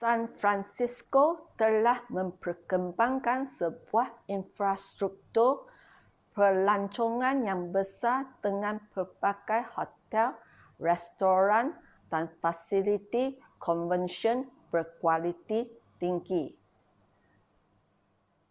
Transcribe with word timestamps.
san 0.00 0.20
francisco 0.40 1.24
telah 1.60 1.98
memperkembangkan 2.16 3.40
sebuah 3.58 4.06
infrastruktur 4.36 5.52
pelancongan 6.34 7.36
yang 7.48 7.62
besar 7.76 8.18
dengan 8.44 8.76
pelbagai 8.94 9.62
hotel 9.74 10.28
restoran 10.86 11.66
dan 12.12 12.24
fasiliti 12.40 13.24
konvensyen 13.66 14.38
berkualiti 14.72 15.60
tinggi 16.00 16.44